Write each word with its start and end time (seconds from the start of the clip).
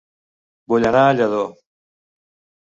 Vull 0.73 0.87
anar 0.91 1.03
a 1.09 1.11
Lladó 1.19 1.43